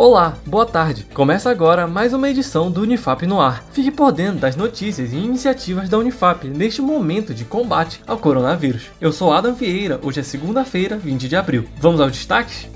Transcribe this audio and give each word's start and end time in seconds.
Olá, 0.00 0.38
boa 0.46 0.64
tarde. 0.64 1.04
Começa 1.12 1.50
agora 1.50 1.84
mais 1.84 2.12
uma 2.12 2.30
edição 2.30 2.70
do 2.70 2.82
Unifap 2.82 3.26
no 3.26 3.40
ar. 3.40 3.64
Fique 3.72 3.90
por 3.90 4.12
dentro 4.12 4.38
das 4.38 4.54
notícias 4.54 5.12
e 5.12 5.16
iniciativas 5.16 5.88
da 5.88 5.98
Unifap 5.98 6.46
neste 6.46 6.80
momento 6.80 7.34
de 7.34 7.44
combate 7.44 8.00
ao 8.06 8.16
coronavírus. 8.16 8.92
Eu 9.00 9.12
sou 9.12 9.32
Adam 9.32 9.54
Vieira, 9.54 9.98
hoje 10.00 10.20
é 10.20 10.22
segunda-feira, 10.22 10.96
20 10.96 11.28
de 11.28 11.34
abril. 11.34 11.68
Vamos 11.80 12.00
aos 12.00 12.12
destaques? 12.12 12.68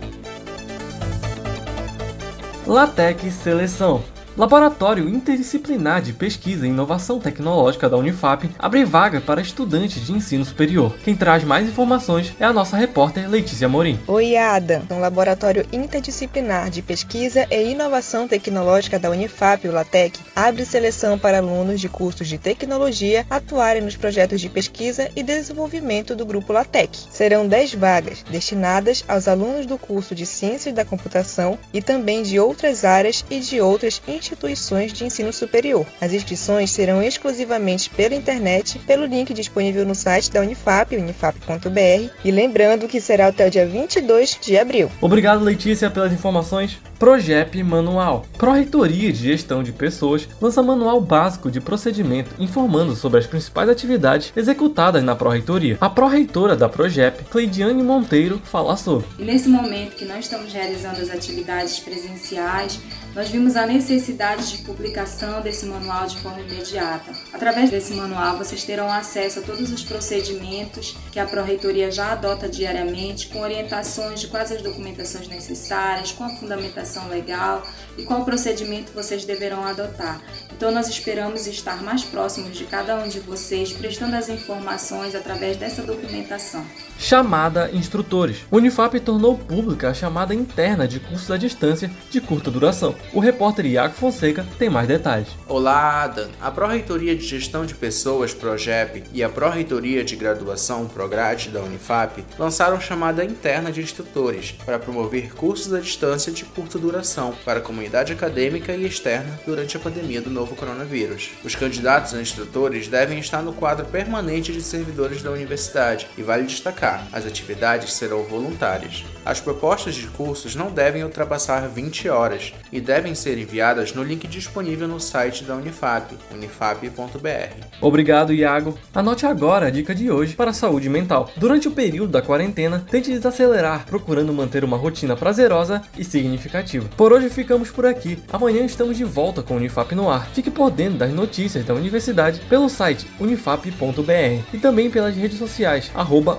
Latec 2.67 3.31
Seleção 3.31 4.03
Laboratório 4.35 5.11
Interdisciplinar 5.11 6.01
de 6.01 6.15
Pesquisa 6.15 6.67
e 6.67 6.71
Inovação 6.71 7.21
Tecnológica 7.21 7.87
da 7.87 7.99
Unifap 7.99 8.49
abre 8.59 8.83
vaga 8.83 9.21
para 9.21 9.43
estudantes 9.43 10.07
de 10.07 10.13
ensino 10.13 10.43
superior. 10.43 10.97
Quem 11.05 11.15
traz 11.15 11.45
mais 11.45 11.69
informações 11.69 12.33
é 12.41 12.45
a 12.47 12.53
nossa 12.53 12.75
repórter 12.75 13.29
Letícia 13.29 13.69
Morim. 13.69 14.01
Oi, 14.07 14.35
Ada. 14.35 14.83
O 14.89 14.99
Laboratório 14.99 15.67
Interdisciplinar 15.71 16.71
de 16.71 16.81
Pesquisa 16.81 17.47
e 17.51 17.73
Inovação 17.73 18.27
Tecnológica 18.27 18.99
da 18.99 19.11
Unifap, 19.11 19.69
o 19.69 19.73
LATEC, 19.73 20.19
abre 20.35 20.65
seleção 20.65 21.19
para 21.19 21.37
alunos 21.37 21.79
de 21.79 21.91
cursos 21.91 22.27
de 22.27 22.39
tecnologia 22.39 23.27
atuarem 23.29 23.83
nos 23.83 23.97
projetos 23.97 24.41
de 24.41 24.49
pesquisa 24.49 25.11
e 25.15 25.23
desenvolvimento 25.23 26.17
do 26.17 26.25
grupo 26.25 26.55
LATEC. 26.55 26.97
Serão 27.11 27.47
10 27.47 27.75
vagas 27.75 28.25
destinadas 28.31 29.05
aos 29.07 29.29
alunos 29.29 29.67
do 29.67 29.77
curso 29.77 30.15
de 30.15 30.25
Ciências 30.25 30.75
da 30.75 30.87
Computação 30.87 31.59
e 31.71 31.83
também 31.83 32.23
de 32.23 32.41
outras 32.41 32.83
áreas 32.83 33.27
e 33.31 33.39
de 33.39 33.61
outras 33.61 34.01
instituições 34.09 34.22
instituições 34.23 34.93
de 34.93 35.05
ensino 35.05 35.33
superior. 35.33 35.85
As 36.01 36.13
inscrições 36.13 36.71
serão 36.71 37.03
exclusivamente 37.03 37.91
pela 37.91 38.15
internet, 38.15 38.79
pelo 38.81 39.05
link 39.05 39.35
disponível 39.35 39.85
no 39.85 39.95
site 39.95 40.31
da 40.31 40.41
Unifap, 40.41 40.97
unifap.br, 40.97 42.11
e 42.25 42.31
lembrando 42.31 42.89
que 42.89 43.01
será 43.01 43.27
até 43.27 43.47
o 43.47 43.51
dia 43.51 43.67
22 43.67 44.39
de 44.41 44.57
abril. 44.57 44.91
Obrigado, 45.01 45.43
Letícia, 45.43 45.91
pelas 45.91 46.13
informações. 46.13 46.79
Progep 47.03 47.61
Manual. 47.65 48.25
Pró-Reitoria 48.39 49.13
de 49.13 49.25
Gestão 49.25 49.61
de 49.61 49.73
Pessoas 49.73 50.29
lança 50.41 50.63
manual 50.63 51.01
básico 51.01 51.51
de 51.51 51.61
procedimento 51.61 52.31
informando 52.39 52.95
sobre 52.95 53.19
as 53.19 53.27
principais 53.27 53.69
atividades 53.69 54.33
executadas 54.37 55.03
na 55.03 55.17
Pró-Reitoria. 55.17 55.77
A 55.81 55.91
pró-reitora 55.91 56.55
da 56.55 56.69
Progep, 56.69 57.25
Cleidiane 57.25 57.83
Monteiro, 57.83 58.41
fala 58.45 58.77
sobre. 58.77 59.05
E 59.19 59.25
nesse 59.25 59.49
momento 59.49 59.97
que 59.97 60.05
nós 60.05 60.27
estamos 60.27 60.53
realizando 60.53 61.01
as 61.01 61.11
atividades 61.11 61.81
presenciais, 61.81 62.79
nós 63.17 63.29
vimos 63.29 63.57
a 63.57 63.67
necessidade 63.67 64.49
de 64.57 64.59
publicação 64.63 65.43
desse 65.43 65.67
manual 65.67 66.07
de 66.07 66.17
forma 66.19 66.41
imediata. 66.41 67.13
Através 67.33 67.69
desse 67.69 67.95
manual, 67.95 68.39
vocês 68.39 68.63
terão 68.63 68.91
acesso 68.91 69.41
a 69.41 69.43
todos 69.43 69.73
os 69.73 69.83
procedimentos 69.83 70.97
que 71.11 71.19
a 71.19 71.27
Pró-Reitoria 71.27 71.91
já 71.91 72.13
adota 72.13 72.49
diariamente, 72.49 73.27
com 73.27 73.41
orientações 73.41 74.21
de 74.21 74.29
quais 74.29 74.53
as 74.53 74.63
documentações 74.63 75.27
necessárias, 75.27 76.13
com 76.13 76.23
a 76.23 76.31
fundamentação 76.37 76.92
legal 77.09 77.63
e 77.97 78.05
qual 78.05 78.25
procedimento 78.25 78.93
vocês 78.93 79.25
deverão 79.25 79.65
adotar. 79.65 80.21
Então, 80.51 80.71
nós 80.71 80.89
esperamos 80.89 81.47
estar 81.47 81.83
mais 81.83 82.05
próximos 82.05 82.57
de 82.57 82.65
cada 82.65 82.97
um 82.97 83.09
de 83.09 83.21
vocês, 83.21 83.73
prestando 83.73 84.15
as 84.17 84.29
informações 84.29 85.15
através 85.15 85.57
dessa 85.57 85.83
documentação. 85.83 86.65
Chamada 86.99 87.71
Instrutores. 87.73 88.45
O 88.51 88.59
Unifap 88.59 88.99
tornou 89.01 89.37
pública 89.37 89.91
a 89.91 89.95
chamada 89.95 90.35
interna 90.35 90.87
de 90.87 91.01
cursos 91.01 91.31
à 91.31 91.37
distância 91.37 91.91
de 92.11 92.21
curta 92.21 92.51
duração. 92.51 92.95
O 93.13 93.19
repórter 93.19 93.67
Iago 93.67 93.95
Fonseca 93.95 94.47
tem 94.59 94.71
mais 94.71 94.87
detalhes. 94.87 95.29
Olá, 95.49 96.05
Adam. 96.05 96.29
A 96.41 96.51
Pró-Reitoria 96.51 97.17
de 97.17 97.27
Gestão 97.27 97.67
de 97.67 97.75
Pessoas, 97.75 98.33
PROGEP, 98.33 99.05
e 99.13 99.23
a 99.23 99.29
Pró-Reitoria 99.29 100.05
de 100.05 100.15
Graduação, 100.15 100.87
PROGRAD, 100.87 101.49
da 101.49 101.61
Unifap, 101.61 102.25
lançaram 102.39 102.81
chamada 102.81 103.25
interna 103.25 103.73
de 103.73 103.83
instrutores 103.83 104.53
para 104.65 104.79
promover 104.79 105.35
cursos 105.35 105.73
à 105.75 105.81
distância 105.81 106.33
de 106.33 106.45
curta 106.45 106.79
duração 106.83 107.33
para 107.45 107.61
a 107.61 107.63
comunidade 107.63 108.13
acadêmica 108.13 108.73
e 108.73 108.85
externa 108.85 109.39
durante 109.47 109.77
a 109.77 109.81
pandemia 109.81 110.21
do 110.21 110.29
novo 110.29 110.57
coronavírus. 110.57 111.31
Os 111.45 111.55
candidatos 111.55 112.13
a 112.13 112.21
instrutores 112.21 112.89
devem 112.89 113.21
estar 113.21 113.41
no 113.41 113.53
quadro 113.53 113.87
permanente 113.87 114.53
de 114.53 114.61
servidores 114.61 115.23
da 115.23 115.31
universidade 115.31 116.09
e 116.19 116.23
vale 116.23 116.43
destacar, 116.43 117.07
as 117.13 117.25
atividades 117.25 117.93
serão 117.93 118.25
voluntárias. 118.25 119.05
As 119.25 119.41
propostas 119.41 119.95
de 119.95 120.09
cursos 120.09 120.57
não 120.57 120.73
devem 120.73 121.05
ultrapassar 121.05 121.69
20 121.69 122.09
horas 122.09 122.53
e 122.73 122.81
devem 122.81 123.15
ser 123.15 123.39
enviadas 123.39 123.95
no 123.95 124.03
link 124.03 124.27
disponível 124.27 124.89
no 124.89 124.99
site 124.99 125.45
da 125.45 125.55
Unifap, 125.55 126.17
unifap.br. 126.33 127.67
Obrigado, 127.81 128.33
Iago. 128.33 128.77
Anote 128.93 129.25
agora 129.25 129.67
a 129.67 129.71
dica 129.71 129.95
de 129.95 130.11
hoje 130.11 130.35
para 130.35 130.51
a 130.51 130.55
saúde 130.55 130.89
mental. 130.89 131.31
Durante 131.37 131.69
o 131.69 131.73
período 131.73 132.11
da 132.11 132.21
quarentena, 132.21 132.85
tente 132.91 133.11
desacelerar, 133.11 133.87
procurando 133.87 134.33
manter 134.33 134.65
uma 134.65 134.77
rotina 134.77 135.15
prazerosa 135.15 135.83
e 135.97 136.05
significativa. 136.05 136.72
Por 136.81 137.13
hoje 137.13 137.29
ficamos 137.29 137.71
por 137.71 137.87
aqui. 137.87 138.19
Amanhã 138.33 138.65
estamos 138.65 138.97
de 138.97 139.05
volta 139.05 139.43
com 139.43 139.55
o 139.55 139.57
Unifap 139.57 139.95
no 139.95 140.11
ar. 140.11 140.27
Fique 140.29 140.51
por 140.51 140.71
dentro 140.71 140.99
das 140.99 141.13
notícias 141.13 141.65
da 141.65 141.75
universidade 141.75 142.41
pelo 142.49 142.69
site 142.69 143.07
unifap.br 143.21 144.45
e 144.53 144.59
também 144.59 144.91
pelas 144.91 145.17
redes 145.17 145.39
sociais, 145.39 145.91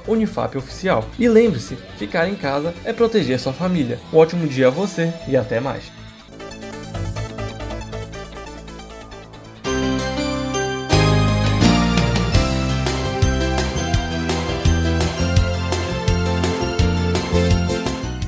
unifapoficial. 0.08 1.06
E 1.18 1.28
lembre-se, 1.28 1.76
ficar 1.98 2.28
em 2.28 2.36
casa 2.36 2.74
é 2.84 2.94
proteger 2.94 3.40
sua 3.40 3.54
família. 3.54 4.00
Um 4.12 4.18
ótimo 4.18 4.48
dia 4.48 4.68
a 4.68 4.72
você 4.72 5.14
e 5.28 5.38
até 5.38 5.60
mais. 5.60 6.03